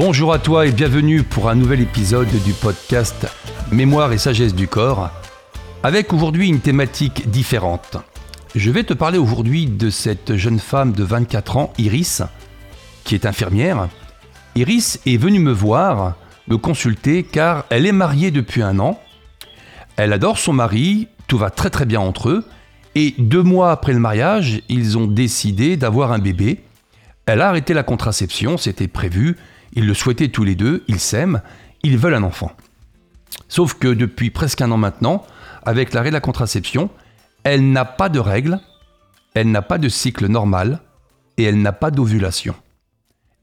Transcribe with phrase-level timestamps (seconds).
[0.00, 3.26] Bonjour à toi et bienvenue pour un nouvel épisode du podcast
[3.72, 5.10] Mémoire et sagesse du corps,
[5.82, 7.96] avec aujourd'hui une thématique différente.
[8.54, 12.22] Je vais te parler aujourd'hui de cette jeune femme de 24 ans, Iris,
[13.02, 13.88] qui est infirmière.
[14.54, 16.14] Iris est venue me voir,
[16.46, 19.00] me consulter, car elle est mariée depuis un an.
[19.96, 22.46] Elle adore son mari, tout va très très bien entre eux,
[22.94, 26.60] et deux mois après le mariage, ils ont décidé d'avoir un bébé.
[27.26, 29.36] Elle a arrêté la contraception, c'était prévu,
[29.72, 31.42] ils le souhaitaient tous les deux, ils s'aiment,
[31.82, 32.52] ils veulent un enfant.
[33.48, 35.24] Sauf que depuis presque un an maintenant,
[35.64, 36.90] avec l'arrêt de la contraception,
[37.44, 38.60] elle n'a pas de règles,
[39.34, 40.80] elle n'a pas de cycle normal
[41.36, 42.54] et elle n'a pas d'ovulation.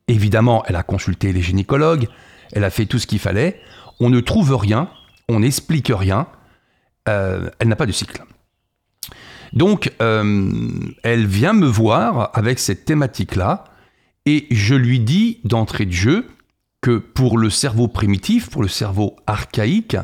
[0.07, 2.07] Évidemment, elle a consulté les gynécologues,
[2.51, 3.61] elle a fait tout ce qu'il fallait,
[3.99, 4.89] on ne trouve rien,
[5.29, 6.27] on n'explique rien,
[7.07, 8.23] euh, elle n'a pas de cycle.
[9.53, 10.51] Donc, euh,
[11.03, 13.63] elle vient me voir avec cette thématique-là,
[14.25, 16.27] et je lui dis d'entrée de jeu
[16.81, 19.97] que pour le cerveau primitif, pour le cerveau archaïque,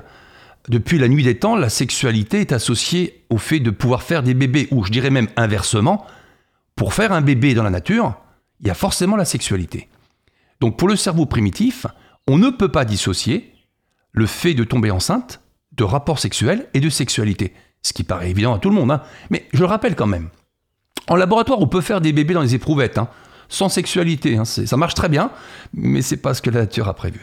[0.68, 4.34] depuis la nuit des temps, la sexualité est associée au fait de pouvoir faire des
[4.34, 6.06] bébés, ou je dirais même inversement,
[6.76, 8.16] pour faire un bébé dans la nature,
[8.60, 9.90] il y a forcément la sexualité.
[10.60, 11.88] Donc pour le cerveau primitif,
[12.28, 13.54] on ne peut pas dissocier
[14.12, 17.54] le fait de tomber enceinte de rapport sexuel et de sexualité.
[17.82, 19.02] Ce qui paraît évident à tout le monde, hein.
[19.30, 20.30] mais je le rappelle quand même.
[21.08, 23.10] En laboratoire, on peut faire des bébés dans les éprouvettes, hein,
[23.52, 24.38] sans sexualité.
[24.38, 24.46] Hein.
[24.46, 25.30] Ça marche très bien,
[25.74, 27.20] mais c'est pas ce que la nature a prévu.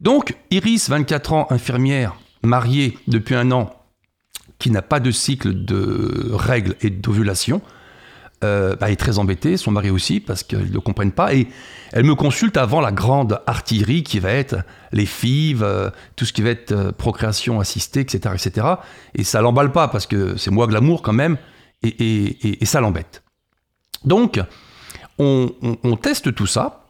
[0.00, 3.74] Donc, Iris, 24 ans, infirmière, mariée depuis un an,
[4.58, 7.60] qui n'a pas de cycle de règles et d'ovulation,
[8.44, 11.34] euh, bah, est très embêtée, son mari aussi, parce qu'ils ne comprennent pas.
[11.34, 11.48] Et
[11.92, 14.56] elle me consulte avant la grande artillerie qui va être
[14.92, 18.34] les FIV, euh, tout ce qui va être euh, procréation assistée, etc.
[18.34, 18.66] etc.
[19.14, 21.36] Et ça l'emballe pas, parce que c'est moi glamour quand même,
[21.82, 23.22] et, ça l'embête.
[24.04, 24.40] Donc,
[25.18, 26.86] on, teste tout ça.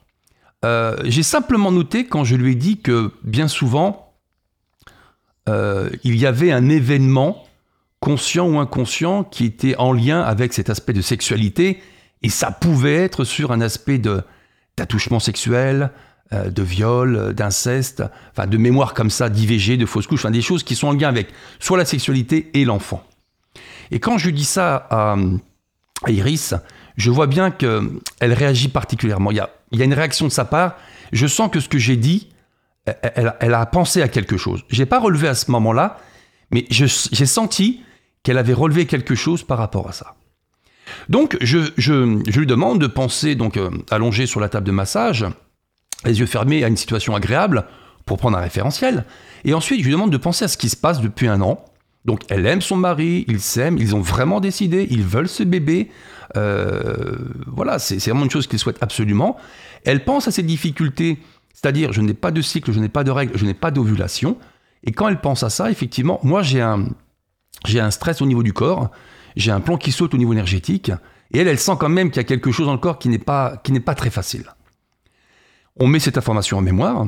[1.05, 4.07] J'ai simplement noté quand je lui ai dit que bien souvent,
[5.49, 7.45] euh, il y avait un événement,
[8.01, 11.81] conscient ou inconscient, qui était en lien avec cet aspect de sexualité,
[12.23, 15.91] et ça pouvait être sur un aspect d'attouchement sexuel,
[16.33, 20.43] euh, de viol, d'inceste, enfin de mémoire comme ça, d'IVG, de fausse couche, enfin des
[20.43, 21.29] choses qui sont en lien avec
[21.61, 23.05] soit la sexualité et l'enfant.
[23.91, 25.17] Et quand je dis ça à,
[26.09, 26.55] Iris,
[26.97, 29.31] je vois bien qu'elle réagit particulièrement.
[29.31, 30.77] Il y, a, il y a une réaction de sa part.
[31.13, 32.29] Je sens que ce que j'ai dit
[33.41, 34.65] elle, a pensé à quelque chose.
[34.69, 35.99] Je n'ai pas relevé à ce moment-là,
[36.51, 36.87] mais j'ai
[37.27, 37.81] senti
[38.23, 40.15] qu'elle avait relevé quelque chose par rapport à ça.
[41.09, 45.27] Donc, je, lui demande de penser, donc euh, allongé sur la table de massage,
[46.05, 47.67] les yeux fermés, à une situation agréable,
[48.05, 49.05] pour prendre un référentiel.
[49.45, 51.65] Et ensuite, je lui demande de penser à ce qui se passe depuis un an.
[52.07, 55.91] Donc, elle aime son mari, ils s'aiment, ils ont vraiment décidé, ils veulent ce bébé.
[56.37, 59.37] Euh, voilà, c'est vraiment une chose qu'ils souhaitent absolument.
[59.85, 61.19] Elle pense à ses difficultés
[61.57, 64.37] c'est-à-dire, je n'ai pas de cycle, je n'ai pas de règles, je n'ai pas d'ovulation.
[64.85, 66.89] Et quand elle pense à ça, effectivement, moi j'ai un,
[67.65, 68.91] un stress au niveau du corps,
[69.37, 70.93] j'ai un plan qui saute au niveau énergétique,
[71.33, 73.09] et elle, elle sent quand même qu'il y a quelque chose dans le corps qui
[73.09, 74.45] n'est pas, qui n'est pas très facile.
[75.81, 77.07] On met cette information en mémoire,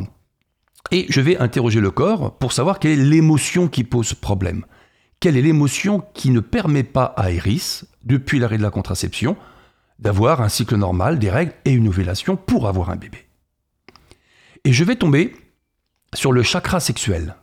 [0.93, 4.65] et je vais interroger le corps pour savoir quelle est l'émotion qui pose problème.
[5.21, 9.37] Quelle est l'émotion qui ne permet pas à Iris, depuis l'arrêt de la contraception,
[9.99, 13.27] d'avoir un cycle normal, des règles et une ovulation pour avoir un bébé?
[14.65, 15.35] Et je vais tomber
[16.15, 17.35] sur le chakra sexuel.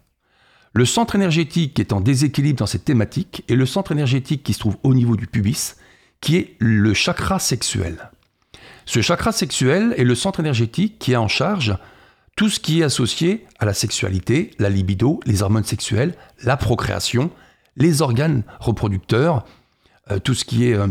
[0.73, 4.53] Le centre énergétique qui est en déséquilibre dans cette thématique est le centre énergétique qui
[4.53, 5.75] se trouve au niveau du pubis,
[6.21, 8.09] qui est le chakra sexuel.
[8.85, 11.77] Ce chakra sexuel est le centre énergétique qui a en charge
[12.35, 17.31] tout ce qui est associé à la sexualité, la libido, les hormones sexuelles, la procréation,
[17.75, 19.45] les organes reproducteurs,
[20.11, 20.87] euh, tout ce qui est euh,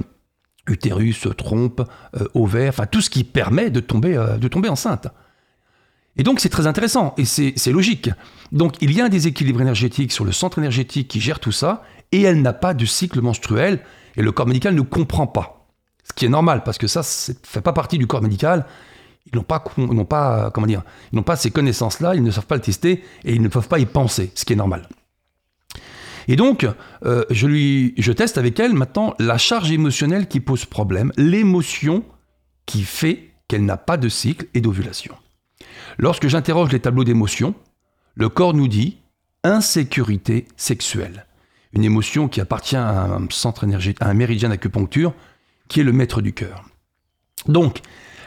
[0.68, 1.82] utérus, trompe,
[2.16, 5.08] euh, ovaire, enfin tout ce qui permet de tomber, de tomber enceinte.
[6.16, 8.10] Et donc c'est très intéressant et c'est logique.
[8.52, 11.82] Donc il y a un déséquilibre énergétique sur le centre énergétique qui gère tout ça
[12.12, 13.80] et elle n'a pas de cycle menstruel
[14.16, 15.66] et le corps médical ne comprend pas.
[16.04, 18.64] Ce qui est normal parce que ça ne fait pas partie du corps médical.
[19.32, 20.82] Ils n'ont pas, pas, dire,
[21.12, 23.68] ils n'ont pas ces connaissances-là, ils ne savent pas le tester et ils ne peuvent
[23.68, 24.86] pas y penser, ce qui est normal.
[26.28, 26.66] Et donc,
[27.04, 32.04] euh, je, teste avec elle maintenant la charge émotionnelle qui pose problème, l'émotion
[32.66, 35.14] qui fait qu'elle n'a pas de cycle et d'ovulation.
[35.98, 37.54] Lorsque j'interroge les tableaux d'émotions,
[38.14, 38.98] le corps nous dit
[39.42, 41.26] insécurité sexuelle.
[41.72, 45.12] Une émotion qui appartient à un centre énergétique, à un méridien d'acupuncture,
[45.68, 46.64] qui est le maître du cœur.
[47.46, 47.80] Donc,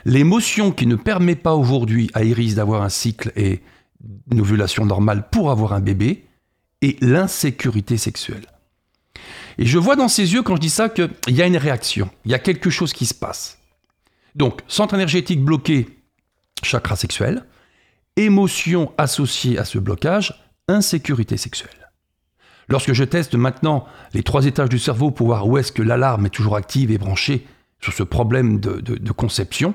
[0.06, 3.62] l'émotion qui ne permet pas aujourd'hui à Iris d'avoir un cycle et
[4.32, 6.27] une ovulation normale pour avoir un bébé
[6.82, 8.46] est l'insécurité sexuelle.
[9.58, 12.10] Et je vois dans ses yeux, quand je dis ça, qu'il y a une réaction,
[12.26, 13.58] il y a quelque chose qui se passe.
[14.36, 15.88] Donc, centre énergétique bloqué,
[16.64, 17.46] chakra sexuel,
[18.16, 21.92] émotion associée à ce blocage, insécurité sexuelle.
[22.70, 26.26] Lorsque je teste maintenant les trois étages du cerveau pour voir où est-ce que l'alarme
[26.26, 27.48] est toujours active et branchée
[27.80, 29.74] sur ce problème de, de conception,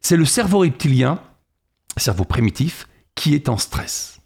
[0.00, 1.20] c'est le cerveau reptilien,
[1.96, 4.20] cerveau primitif, qui est en stress.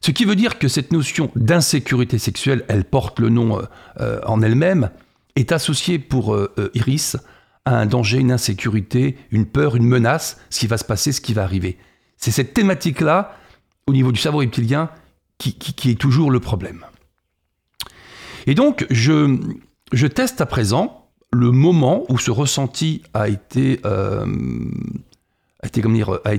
[0.00, 3.62] Ce qui veut dire que cette notion d'insécurité sexuelle, elle porte le nom euh,
[4.00, 4.90] euh, en elle-même,
[5.36, 7.16] est associée pour euh, Iris
[7.64, 11.20] à un danger, une insécurité, une peur, une menace, ce qui va se passer, ce
[11.20, 11.78] qui va arriver.
[12.16, 13.36] C'est cette thématique-là,
[13.86, 14.90] au niveau du cerveau reptilien,
[15.38, 15.56] qui,
[15.90, 16.84] est toujours le problème.
[18.46, 23.80] Et donc, je, teste à présent le moment où ce ressenti a été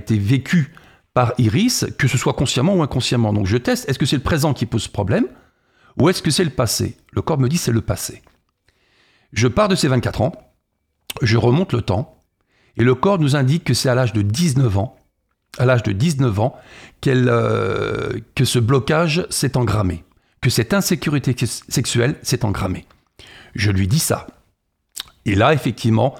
[0.09, 0.73] vécu
[1.13, 3.33] par Iris, que ce soit consciemment ou inconsciemment.
[3.33, 5.27] Donc je teste, est-ce que c'est le présent qui pose problème
[5.97, 6.97] ou est-ce que c'est le passé?
[7.11, 8.21] Le corps me dit c'est le passé.
[9.33, 10.31] Je pars de ces 24 ans,
[11.21, 12.23] je remonte le temps,
[12.77, 14.97] et le corps nous indique que c'est à l'âge de 19 ans,
[15.57, 16.57] à l'âge de 19 ans,
[17.07, 20.03] euh, que ce blocage s'est engrammé,
[20.41, 22.85] que cette insécurité sexuelle s'est engrammée.
[23.55, 24.27] Je lui dis ça.
[25.25, 26.15] Et là, effectivement,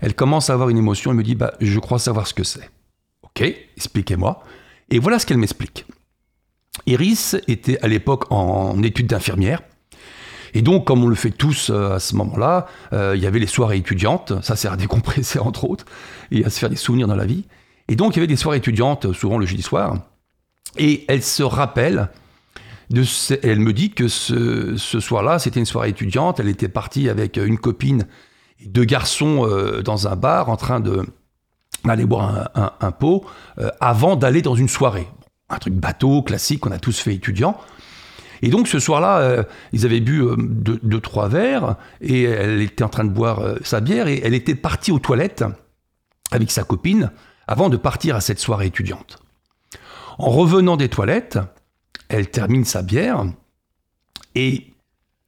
[0.00, 2.44] elle commence à avoir une émotion, elle me dit, bah, je crois savoir ce que
[2.44, 2.70] c'est.
[3.36, 4.42] Ok, expliquez-moi.
[4.90, 5.84] Et voilà ce qu'elle m'explique.
[6.86, 9.60] Iris était à l'époque en études d'infirmière.
[10.54, 13.38] Et donc, comme on le fait tous euh, à ce moment-là, euh, il y avait
[13.38, 15.84] les soirées étudiantes, ça sert à décompresser entre autres,
[16.30, 17.44] et à se faire des souvenirs dans la vie.
[17.88, 19.98] Et donc, il y avait des soirées étudiantes, souvent le jeudi soir,
[20.78, 22.08] et elle se rappelle,
[22.90, 27.58] elle me dit que ce, soir-là, c'était une soirée étudiante, elle était partie avec une
[27.58, 28.06] copine
[28.60, 31.04] et deux garçons euh, dans un bar en train de,
[31.88, 33.24] aller boire un, pot
[33.58, 35.08] euh, avant d'aller dans une soirée.
[35.48, 37.58] Un truc bateau, classique, qu'on a tous fait étudiant.
[38.42, 39.42] Et donc ce soir-là, euh,
[39.72, 43.80] ils avaient bu euh, deux, trois verres et elle était en train de boire sa
[43.80, 45.44] bière et elle était partie aux toilettes
[46.32, 47.10] avec sa copine
[47.46, 49.18] avant de partir à cette soirée étudiante.
[50.18, 51.38] En revenant des toilettes,
[52.08, 53.24] elle termine sa bière
[54.34, 54.72] et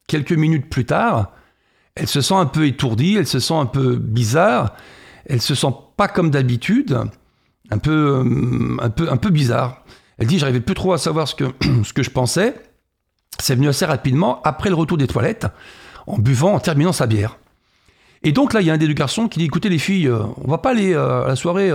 [0.06, 1.32] quelques minutes plus tard,
[1.94, 4.74] elle se sent un peu étourdie, elle se sent un peu bizarre,
[5.26, 6.96] elle se sent pas comme d'habitude,
[7.70, 9.82] un peu, euh, un, peu, un peu bizarre.
[10.16, 11.44] Elle dit J'arrivais plus trop à savoir ce que,
[11.84, 12.54] ce que je pensais.
[13.40, 15.46] C'est venu assez rapidement après le retour des toilettes,
[16.06, 17.36] en buvant, en terminant sa bière.
[18.22, 20.06] Et donc là, il y a un des deux garçons qui dit Écoutez, les filles,
[20.06, 21.70] euh, on va pas aller euh, à la soirée.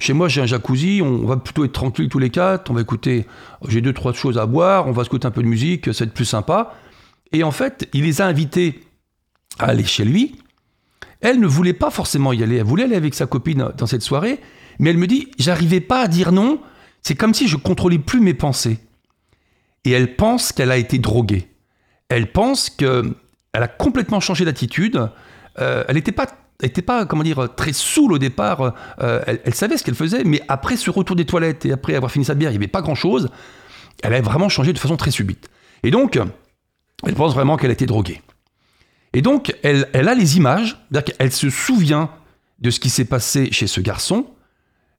[0.00, 2.72] chez moi, j'ai un jacuzzi, on va plutôt être tranquille tous les quatre.
[2.72, 3.26] On va écouter,
[3.68, 6.24] j'ai deux, trois choses à boire, on va écouter un peu de musique, être plus
[6.24, 6.74] sympa.
[7.32, 8.82] Et en fait, il les a invités
[9.60, 10.40] à aller chez lui.
[11.20, 14.02] Elle ne voulait pas forcément y aller, elle voulait aller avec sa copine dans cette
[14.02, 14.40] soirée,
[14.78, 16.60] mais elle me dit, j'arrivais pas à dire non,
[17.02, 18.78] c'est comme si je contrôlais plus mes pensées.
[19.84, 21.48] Et elle pense qu'elle a été droguée.
[22.08, 23.14] Elle pense qu'elle
[23.52, 25.10] a complètement changé d'attitude.
[25.58, 26.26] Euh, elle n'était pas
[26.62, 28.74] n'était pas, comment dire, très saoule au départ.
[29.00, 32.12] Euh, elle, savait ce qu'elle faisait, mais après ce retour des toilettes et après avoir
[32.12, 33.30] fini sa bière, il n'y avait pas grand-chose.
[34.02, 35.48] Elle a vraiment changé de façon très subite.
[35.82, 36.18] Et donc,
[37.06, 38.20] elle pense vraiment qu'elle a été droguée.
[39.12, 40.76] Et donc, elle, a les images,
[41.18, 42.10] elle se souvient
[42.60, 44.26] de ce qui s'est passé chez ce garçon,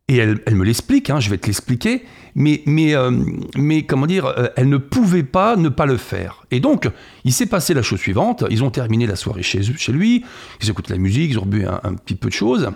[0.07, 2.03] et elle, me l'explique, hein, je vais te l'expliquer,
[2.35, 3.11] mais, mais, euh,
[3.55, 6.43] mais comment dire, euh, elle ne pouvait pas ne pas le faire.
[6.51, 6.89] Et donc,
[7.23, 10.25] il s'est passé la chose suivante, ils ont terminé la soirée chez, chez lui,
[10.61, 12.71] ils écoutent la musique, ils ont bu un, petit peu de choses,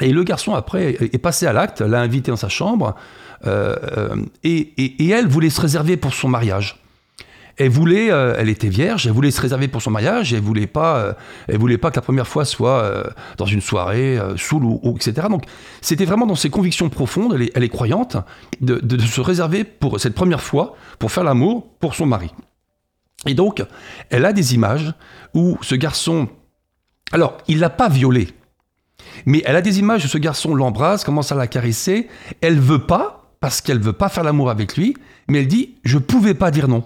[0.00, 2.96] et le garçon, après, est passé à l'acte, l'a invité dans sa chambre,
[3.46, 6.82] euh, et, et elle voulait se réserver pour son mariage
[7.58, 10.68] elle voulait, euh, elle était vierge, elle voulait se réserver pour son mariage, elle voulait
[10.68, 11.12] pas, euh,
[11.48, 13.04] elle voulait pas que la première fois soit euh,
[13.36, 15.26] dans une soirée saoule ou, etc.
[15.28, 15.44] Donc
[15.80, 18.16] c'était vraiment dans ses convictions profondes, elle est, croyante,
[18.60, 22.30] de, se réserver pour cette première fois pour faire l'amour pour son mari.
[23.26, 23.64] Et donc
[24.10, 24.94] elle a des images
[25.34, 26.28] où ce garçon,
[27.10, 28.28] alors il l'a pas violée,
[29.26, 32.08] mais elle a des images où ce garçon l'embrasse, commence à la caresser,
[32.40, 34.96] elle veut pas parce qu'elle veut pas faire l'amour avec lui,
[35.28, 36.84] mais elle dit je pouvais pas dire non.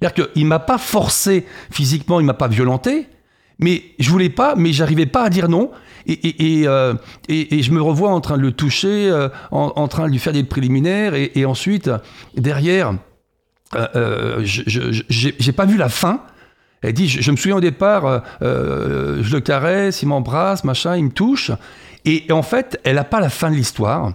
[0.00, 3.08] C'est-à-dire qu'il m'a pas forcé physiquement, il m'a pas violenté,
[3.58, 5.70] mais je voulais pas, mais j'arrivais pas à dire non.
[6.06, 6.94] Et, euh,
[7.28, 10.44] je me revois en train de le toucher, euh, en, train de lui faire des
[10.44, 11.90] préliminaires, et, ensuite,
[12.36, 12.94] derrière,
[13.74, 16.22] euh, je n'ai pas vu la fin.
[16.82, 21.12] Elle dit, je, me souviens au départ, je le caresse, il m'embrasse, machin, il me
[21.12, 21.50] touche.
[22.04, 24.12] Et, en fait, elle n'a pas la fin de l'histoire.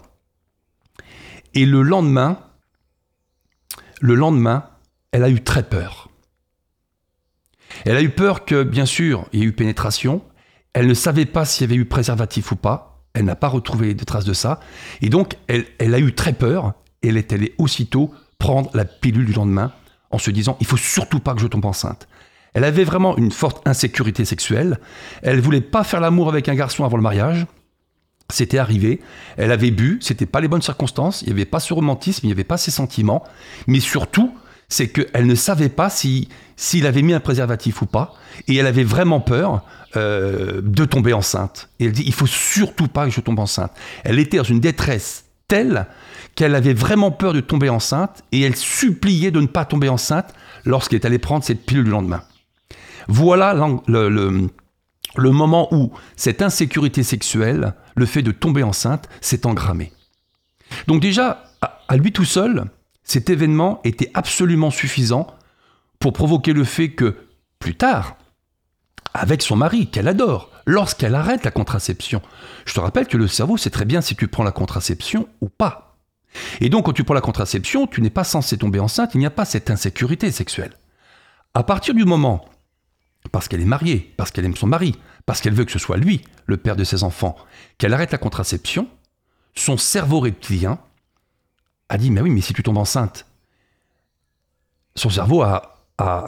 [1.55, 2.37] Et le lendemain,
[4.01, 4.68] le lendemain,
[5.11, 6.09] elle a eu très peur.
[7.85, 10.21] Elle a eu peur que, bien sûr, il y ait eu pénétration.
[10.73, 13.03] Elle ne savait pas s'il y avait eu préservatif ou pas.
[13.13, 14.59] Elle n'a pas retrouvé de traces de ça.
[15.01, 16.73] Et donc, elle, a eu très peur.
[17.01, 19.71] Elle est allée aussitôt prendre la pilule du lendemain
[20.11, 22.07] en se disant il faut surtout pas que je tombe enceinte.
[22.53, 24.79] Elle avait vraiment une forte insécurité sexuelle.
[25.21, 27.45] Elle voulait pas faire l'amour avec un garçon avant le mariage.
[28.31, 29.01] C'était arrivé,
[29.37, 32.27] elle avait bu, c'était pas les bonnes circonstances, il n'y avait pas ce romantisme, il
[32.27, 33.23] n'y avait pas ces sentiments,
[33.65, 34.35] mais surtout,
[34.69, 38.13] c'est qu'elle ne savait pas si s'il avait mis un préservatif ou pas,
[38.49, 39.63] et elle avait vraiment peur
[39.95, 41.69] euh, de tomber enceinte.
[41.79, 43.71] Et elle dit, il faut surtout pas que je tombe enceinte.
[44.03, 45.87] Elle était dans une détresse telle
[46.35, 50.33] qu'elle avait vraiment peur de tomber enceinte, et elle suppliait de ne pas tomber enceinte
[50.65, 52.23] lorsqu'elle est allée prendre cette pilule le lendemain.
[53.07, 53.53] Voilà
[53.87, 54.49] le,
[55.17, 59.93] moment où cette insécurité sexuelle, le fait de tomber enceinte, s'est engrammé.
[60.87, 61.45] Donc déjà,
[61.87, 62.65] à lui tout seul,
[63.09, 65.25] cet événement était absolument suffisant
[65.97, 67.17] pour provoquer le fait que,
[67.57, 68.17] plus tard,
[69.15, 72.21] avec son mari, qu'elle adore, lorsqu'elle arrête la contraception,
[72.65, 75.49] je te rappelle que le cerveau sait très bien si tu prends la contraception ou
[75.49, 75.97] pas.
[76.61, 79.25] Et donc, quand tu prends la contraception, tu n'es pas censé tomber enceinte, il n'y
[79.25, 80.73] a pas cette insécurité sexuelle.
[81.55, 82.45] À partir du moment
[83.31, 85.97] parce qu'elle est mariée, parce qu'elle aime son mari, parce qu'elle veut que ce soit
[85.97, 87.35] lui, le père de ses enfants,
[87.79, 88.87] qu'elle arrête la contraception,
[89.55, 90.79] son cerveau reptilien
[91.89, 93.25] a dit Mais oui, mais si tu tombes enceinte,
[94.95, 95.79] son cerveau a,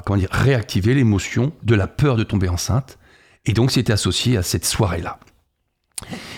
[0.05, 2.97] comment dire, réactivé l'émotion de la peur de tomber enceinte,
[3.45, 5.19] et donc c'était associé à cette soirée-là.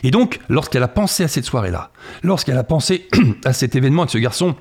[0.04, 3.08] Et donc, lorsqu'elle a pensé à cette soirée-là, lorsqu'elle a pensé
[3.46, 4.56] à cet événement avec ce garçon,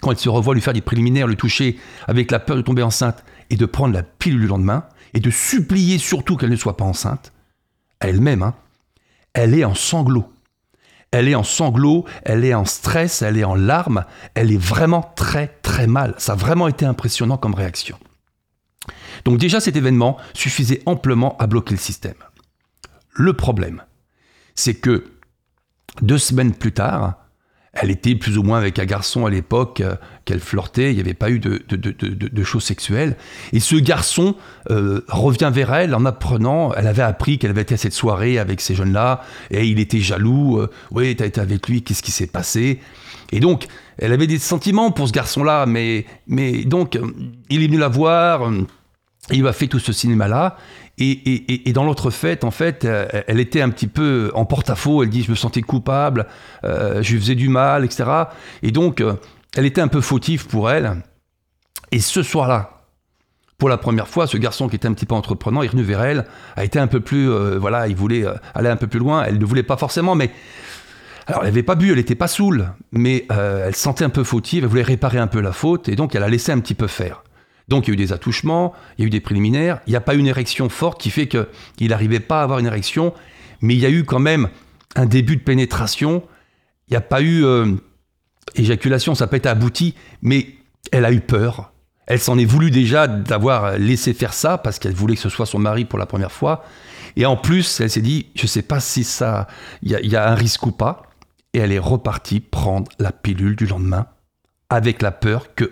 [0.00, 2.82] quand elle se revoit lui faire des préliminaires, le toucher avec la peur de tomber
[2.82, 4.84] enceinte et de prendre la pilule le lendemain,
[5.14, 7.32] et de supplier surtout qu'elle ne soit pas enceinte,
[8.00, 8.54] elle-même, hein,
[9.34, 10.31] elle est en sanglots.
[11.12, 14.04] Elle est en sanglots, elle est en stress, elle est en larmes,
[14.34, 16.14] elle est vraiment très très mal.
[16.18, 17.98] Ça a vraiment été impressionnant comme réaction.
[19.24, 22.16] Donc déjà cet événement suffisait amplement à bloquer le système.
[23.12, 23.82] Le problème,
[24.54, 25.04] c'est que
[26.00, 27.21] deux semaines plus tard,
[27.74, 31.00] elle était plus ou moins avec un garçon à l'époque euh, qu'elle flirtait, il n'y
[31.00, 33.16] avait pas eu de, choses sexuelles.
[33.52, 34.36] Et ce garçon
[34.70, 38.38] euh, revient vers elle en apprenant, elle avait appris qu'elle avait été à cette soirée
[38.38, 42.02] avec ces jeunes-là, et il était jaloux, euh, oui, tu as été avec lui, qu'est-ce
[42.02, 42.80] qui s'est passé?
[43.32, 46.98] Et donc, elle avait des sentiments pour ce garçon-là, mais, mais donc,
[47.48, 48.50] il est venu la voir,
[49.30, 50.58] il a fait tout ce cinéma-là,
[51.02, 55.02] et, dans l'autre fête, en fait, euh, elle était un petit peu en porte-à-faux.
[55.02, 56.26] Elle dit Je me sentais coupable,
[56.64, 58.04] euh, je lui faisais du mal, etc.
[58.62, 59.14] Et donc, euh,
[59.56, 61.02] elle était un peu fautive pour elle.
[61.90, 62.70] Et ce soir-là,
[63.58, 65.82] pour la première fois, ce garçon qui était un petit peu entreprenant, il est venu
[65.82, 67.28] vers elle, a été un peu plus.
[67.58, 69.24] voilà, il voulait aller un peu plus loin.
[69.24, 70.30] Elle ne voulait pas forcément, mais.
[71.28, 74.64] Alors, elle n'avait pas bu, elle n'était pas saoule, mais elle sentait un peu fautive,
[74.64, 76.88] elle voulait réparer un peu la faute, et donc elle a laissé un petit peu
[76.88, 77.22] faire.
[77.68, 79.96] Donc il y a eu des attouchements, il y a eu des préliminaires, il n'y
[79.96, 83.14] a pas eu une érection forte qui fait qu'il n'arrivait pas à avoir une érection,
[83.60, 84.48] mais il y a eu quand même
[84.96, 86.22] un début de pénétration,
[86.88, 87.74] il n'y a pas eu euh,
[88.54, 90.46] éjaculation, ça peut être abouti, mais
[90.90, 91.72] elle a eu peur.
[92.06, 95.46] Elle s'en est voulu déjà d'avoir laissé faire ça parce qu'elle voulait que ce soit
[95.46, 96.64] son mari pour la première fois.
[97.16, 99.46] Et en plus, elle s'est dit, je ne sais pas si ça,
[99.82, 101.02] il y, y, a un risque ou pas.
[101.54, 104.06] Et elle est repartie prendre la pilule du lendemain
[104.68, 105.70] avec la peur que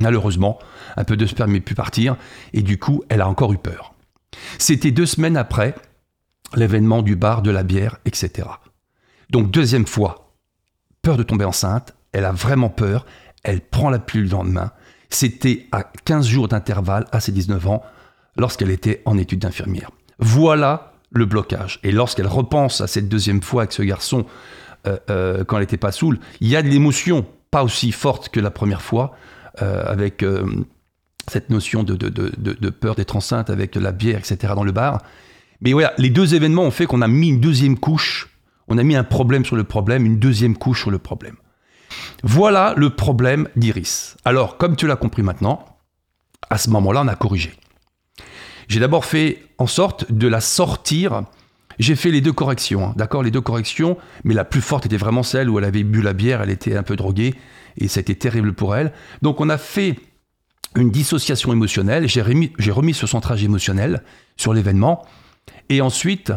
[0.00, 0.58] Malheureusement,
[0.96, 2.16] un peu de sperme ait pu partir,
[2.52, 3.94] et du coup, elle a encore eu peur.
[4.58, 5.74] C'était deux semaines après
[6.54, 8.48] l'événement du bar, de la bière, etc.
[9.30, 10.32] Donc, deuxième fois,
[11.02, 13.06] peur de tomber enceinte, elle a vraiment peur,
[13.44, 14.72] elle prend la pilule le lendemain.
[15.10, 17.82] C'était à 15 jours d'intervalle, à ses 19 ans,
[18.36, 19.90] lorsqu'elle était en études d'infirmière.
[20.18, 21.80] Voilà le blocage.
[21.82, 24.26] Et lorsqu'elle repense à cette deuxième fois avec ce garçon,
[24.86, 28.28] euh, euh, quand elle n'était pas saoule, il y a de l'émotion, pas aussi forte
[28.28, 29.14] que la première fois,
[29.58, 30.44] avec euh,
[31.28, 34.52] cette notion de, de, peur d'être enceinte avec la bière, etc.
[34.54, 35.02] dans le bar.
[35.60, 38.28] Mais voilà, les deux événements ont fait qu'on a mis une deuxième couche,
[38.68, 41.36] on a mis un problème sur le problème, une deuxième couche sur le problème.
[42.22, 44.16] Voilà le problème d'Iris.
[44.24, 45.64] Alors, comme tu l'as compris maintenant,
[46.48, 47.52] à ce moment-là, on a corrigé.
[48.68, 51.24] J'ai d'abord fait en sorte de la sortir.
[51.78, 52.94] J'ai fait les deux corrections, hein.
[52.96, 56.02] d'accord, les deux corrections, mais la plus forte était vraiment celle où elle avait bu
[56.02, 57.34] la bière, elle était un peu droguée,
[57.76, 58.92] et ça a été terrible pour elle.
[59.22, 59.96] Donc on a fait
[60.76, 64.02] une dissociation émotionnelle, j'ai remis, remis ce centrage émotionnel
[64.36, 65.04] sur l'événement,
[65.68, 66.32] et ensuite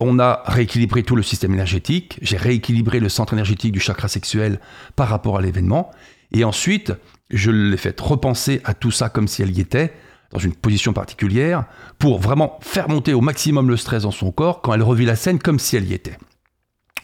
[0.00, 4.60] on a rééquilibré tout le système énergétique, j'ai rééquilibré le centre énergétique du chakra sexuel
[4.94, 5.90] par rapport à l'événement,
[6.32, 6.92] et ensuite
[7.30, 9.92] je l'ai fait repenser à tout ça comme si elle y était,
[10.30, 11.64] dans une position particulière,
[11.98, 15.16] pour vraiment faire monter au maximum le stress dans son corps quand elle revit la
[15.16, 16.18] scène comme si elle y était.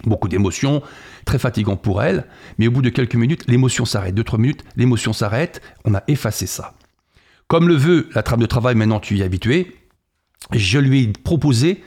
[0.04, 0.82] Beaucoup d'émotions,
[1.24, 2.26] très fatigant pour elle,
[2.58, 4.14] mais au bout de quelques minutes, l'émotion s'arrête.
[4.14, 6.74] Deux, trois minutes, l'émotion s'arrête, on a effacé ça.
[7.46, 9.76] Comme le veut la trame de travail, maintenant tu y es habitué,
[10.52, 11.82] je lui ai proposé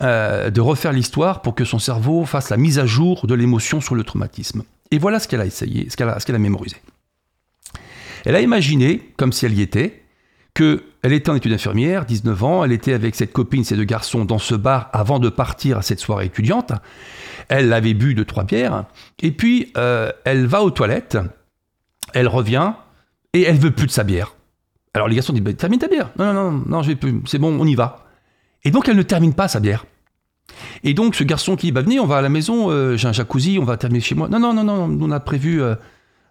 [0.00, 3.80] euh, de refaire l'histoire pour que son cerveau fasse la mise à jour de l'émotion
[3.80, 4.64] sur le traumatisme.
[4.90, 6.76] Et voilà ce qu'elle a essayé, ce qu'elle a, a mémorisé.
[8.24, 10.02] Elle a imaginé, comme si elle y était,
[10.54, 13.84] que Elle était en études infirmières, 19 ans, elle était avec cette copine, ces deux
[13.84, 16.72] garçons, dans ce bar avant de partir à cette soirée étudiante.
[17.48, 18.84] Elle avait bu deux, trois bières,
[19.20, 21.18] et puis euh, elle va aux toilettes,
[22.14, 22.72] elle revient,
[23.32, 24.36] et elle veut plus de sa bière.
[24.94, 26.10] Alors les garçons disent, bah, termine ta bière.
[26.18, 28.06] Non, non, non, non, plus, c'est bon, on y va.
[28.62, 29.86] Et donc elle ne termine pas sa bière.
[30.84, 33.08] Et donc ce garçon qui dit, bah venez, on va à la maison, euh, j'ai
[33.08, 34.28] un jacuzzi, on va terminer chez moi.
[34.28, 35.74] Non, non, non, non, on a prévu euh,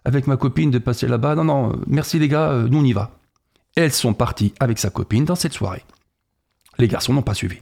[0.06, 1.34] avec ma copine de passer là-bas.
[1.34, 3.10] Non, non, merci les gars, nous on y va.
[3.76, 5.84] Elles sont parties avec sa copine dans cette soirée.
[6.78, 7.58] Les garçons n'ont pas suivi.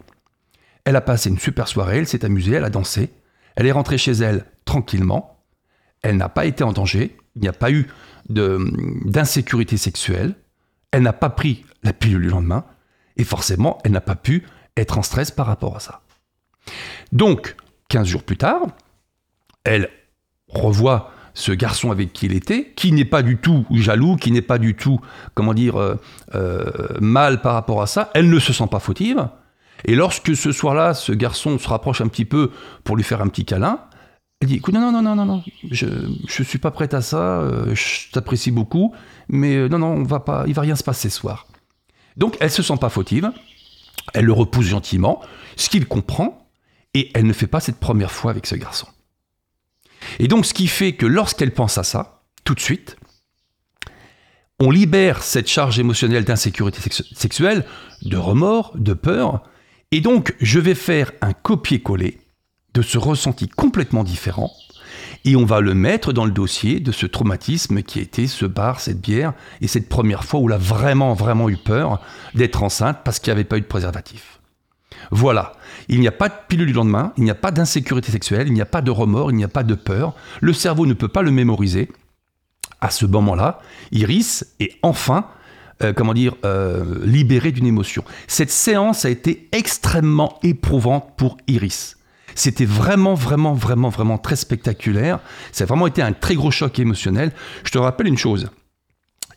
[0.84, 3.10] Elle a passé une super soirée, elle s'est amusée, elle a dansé.
[3.56, 5.44] Elle est rentrée chez elle tranquillement.
[6.02, 7.16] Elle n'a pas été en danger.
[7.36, 7.88] Il n'y a pas eu
[8.28, 10.34] d'insécurité sexuelle.
[10.90, 12.64] Elle n'a pas pris la pilule du lendemain.
[13.16, 16.02] Et forcément, elle n'a pas pu être en stress par rapport à ça.
[17.12, 17.56] Donc,
[17.88, 18.62] 15 jours plus tard,
[19.64, 19.90] elle
[20.48, 24.42] revoit ce garçon avec qui il était, qui n'est pas du tout jaloux, qui n'est
[24.42, 25.00] pas du tout,
[25.34, 25.96] comment dire, euh,
[26.34, 26.70] euh,
[27.00, 29.28] mal par rapport à ça, elle ne se sent pas fautive.
[29.84, 32.50] Et lorsque ce soir-là, ce garçon se rapproche un petit peu
[32.84, 33.80] pour lui faire un petit câlin,
[34.40, 37.40] elle dit Écoute, non, non, non, non, non, je ne suis pas prête à ça,
[37.40, 38.94] euh, je t'apprécie beaucoup,
[39.28, 41.46] mais non, non, on va pas, il va rien se passer ce soir.
[42.16, 43.30] Donc elle se sent pas fautive,
[44.14, 45.20] elle le repousse gentiment,
[45.56, 46.48] ce qu'il comprend,
[46.94, 48.86] et elle ne fait pas cette première fois avec ce garçon.
[50.18, 52.96] Et donc, ce qui fait que lorsqu'elle pense à ça, tout de suite,
[54.58, 56.80] on libère cette charge émotionnelle d'insécurité
[57.14, 57.64] sexuelle,
[58.02, 59.42] de remords, de peur,
[59.90, 62.18] et donc je vais faire un copier-coller
[62.74, 64.52] de ce ressenti complètement différent,
[65.24, 68.80] et on va le mettre dans le dossier de ce traumatisme qui était ce bar,
[68.80, 72.00] cette bière, et cette première fois où elle a vraiment, vraiment eu peur
[72.34, 74.39] d'être enceinte parce qu'il n'y avait pas eu de préservatif.
[75.10, 75.52] Voilà,
[75.88, 78.54] il n'y a pas de pilule du lendemain, il n'y a pas d'insécurité sexuelle, il
[78.54, 80.14] n'y a pas de remords, il n'y a pas de peur.
[80.40, 81.88] Le cerveau ne peut pas le mémoriser.
[82.80, 83.60] À ce moment-là,
[83.92, 85.26] Iris est enfin,
[85.82, 88.04] euh, comment dire, euh, libérée d'une émotion.
[88.26, 91.96] Cette séance a été extrêmement éprouvante pour Iris.
[92.34, 95.20] C'était vraiment, vraiment, vraiment, vraiment très spectaculaire.
[95.52, 97.32] Ça a vraiment été un très gros choc émotionnel.
[97.64, 98.50] Je te rappelle une chose.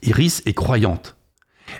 [0.03, 1.15] Iris est croyante.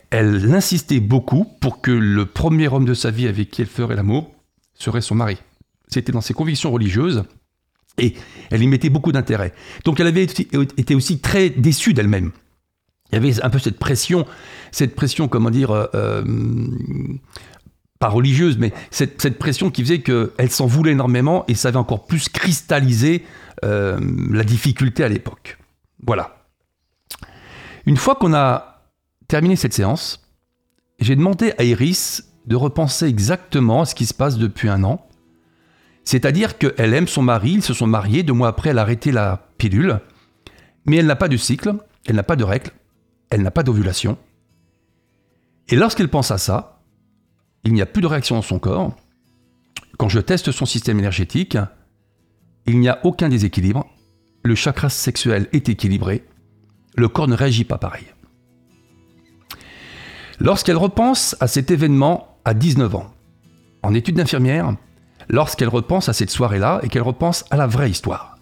[0.09, 3.95] Elle insistait beaucoup pour que le premier homme de sa vie avec qui elle ferait
[3.95, 4.31] l'amour
[4.73, 5.37] serait son mari.
[5.87, 7.23] C'était dans ses convictions religieuses
[7.97, 8.15] et
[8.49, 9.53] elle y mettait beaucoup d'intérêt.
[9.85, 12.31] Donc elle avait été aussi très déçue d'elle-même.
[13.11, 14.25] Il y avait un peu cette pression,
[14.71, 16.23] cette pression, comment dire, euh, euh,
[17.99, 22.07] pas religieuse, mais cette, pression qui faisait qu'elle s'en voulait énormément et ça avait encore
[22.07, 23.23] plus cristallisé
[23.63, 23.99] euh,
[24.31, 25.59] la difficulté à l'époque.
[26.03, 26.37] Voilà.
[27.85, 28.72] Une fois qu'on a
[29.33, 30.29] terminé cette séance,
[30.99, 35.07] j'ai demandé à Iris de repenser exactement à ce qui se passe depuis un an.
[36.03, 39.11] C'est-à-dire qu'elle aime son mari, ils se sont mariés, deux mois après elle a arrêté
[39.11, 40.01] la pilule,
[40.85, 41.73] mais elle n'a pas de cycle,
[42.05, 42.69] elle n'a pas de règle,
[43.31, 44.19] elle n'a pas d'ovulation.
[45.67, 46.83] Et lorsqu'elle pense à ça,
[47.63, 48.95] il n'y a plus de réaction dans son corps.
[49.97, 51.57] Quand je teste son système énergétique,
[52.67, 53.87] il n'y a aucun déséquilibre,
[54.43, 56.23] le chakra sexuel est équilibré,
[56.95, 58.05] le corps ne réagit pas pareil.
[60.39, 63.13] Lorsqu'elle repense à cet événement à 19 ans,
[63.83, 64.75] en études d'infirmière,
[65.29, 68.37] lorsqu'elle repense à cette soirée-là et qu'elle repense à la vraie histoire.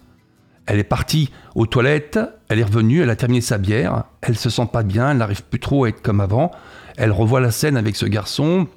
[0.66, 4.48] Elle est partie aux toilettes, elle est revenue, elle a terminé sa bière, elle se
[4.48, 6.52] sent pas bien, elle n'arrive plus trop à être comme avant,
[6.96, 8.68] elle revoit la scène avec ce garçon,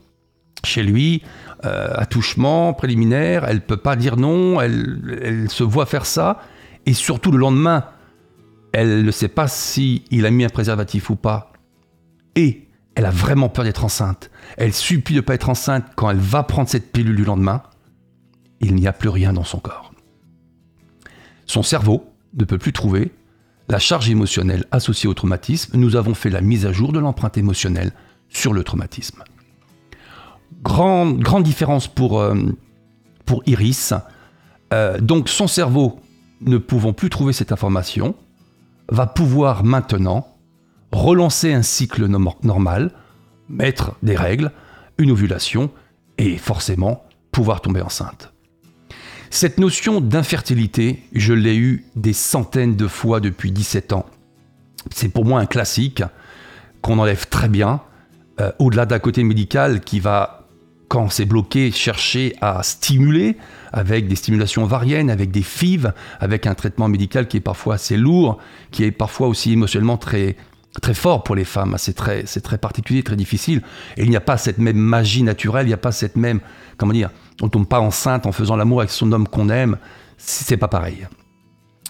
[0.63, 1.21] chez lui,
[1.63, 6.39] euh, attouchement préliminaire, elle peut pas dire non, elle, elle se voit faire ça,
[6.87, 7.85] et surtout le lendemain,
[8.73, 11.53] elle ne sait pas si il a mis un préservatif ou pas,
[12.35, 12.64] et
[12.95, 14.31] elle a vraiment peur d'être enceinte.
[14.57, 17.61] Elle supplie de ne pas être enceinte quand elle va prendre cette pilule du lendemain.
[18.61, 19.93] Il n'y a plus rien dans son corps.
[21.45, 23.11] Son cerveau ne peut plus trouver
[23.67, 25.77] la charge émotionnelle associée au traumatisme.
[25.77, 27.91] Nous avons fait la mise à jour de l'empreinte émotionnelle
[28.29, 29.23] sur le traumatisme.
[30.61, 32.35] Grande, différence pour, euh,
[33.45, 33.93] Iris.
[34.73, 35.99] Euh, donc son cerveau,
[36.41, 38.15] ne pouvant plus trouver cette information,
[38.89, 40.34] va pouvoir maintenant
[40.95, 42.07] relancer un cycle
[42.43, 42.91] normal,
[43.49, 44.51] mettre des règles,
[44.97, 45.69] une ovulation
[46.17, 48.31] et forcément pouvoir tomber enceinte.
[49.29, 54.05] Cette notion d'infertilité, je l'ai eue des centaines de fois depuis 17 ans.
[54.93, 56.03] C'est pour moi un classique
[56.81, 57.81] qu'on enlève très bien,
[58.39, 60.47] euh, au-delà d'un côté médical qui va,
[60.87, 63.35] quand c'est bloqué, chercher à stimuler
[63.73, 67.97] avec des stimulations ovariennes, avec des FIV, avec un traitement médical qui est parfois assez
[67.97, 68.37] lourd,
[68.71, 70.37] qui est parfois aussi émotionnellement très,
[70.81, 71.75] très fort pour les femmes.
[71.77, 73.61] C'est très, c'est très particulier, très difficile.
[73.97, 76.39] Et il n'y a pas cette même magie naturelle, il n'y a pas cette même,
[76.77, 77.09] comment dire,
[77.41, 79.77] on tombe pas enceinte en faisant l'amour avec son homme qu'on aime.
[80.17, 81.07] C'est pas pareil.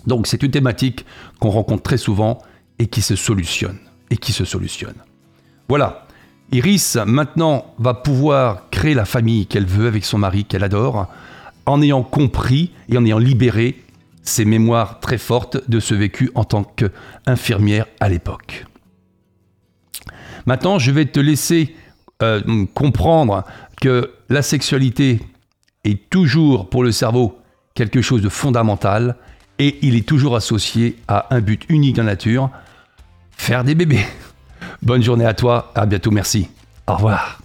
[0.08, 1.06] Donc c'est une thématique
[1.39, 2.39] qu'on rencontre très souvent
[2.80, 3.78] et qui se solutionne.
[4.12, 4.95] Et qui se solutionne.
[5.67, 6.08] Voilà.
[6.52, 11.08] Iris, maintenant, va pouvoir créer la famille qu'elle veut avec son mari qu'elle adore,
[11.65, 13.82] en ayant compris et en ayant libéré
[14.21, 18.65] ses mémoires très fortes de ce vécu en tant qu'infirmière à l'époque.
[20.46, 21.76] Maintenant, je vais te laisser
[22.22, 23.44] euh, comprendre
[23.82, 25.20] que la sexualité
[25.84, 27.40] est toujours pour le cerveau
[27.74, 29.16] quelque chose de fondamental
[29.60, 32.50] et il est toujours associé à un but unique la nature,
[33.32, 34.06] faire des bébés.
[34.82, 36.50] Bonne journée à toi, à bientôt, merci.
[36.88, 37.45] Au revoir.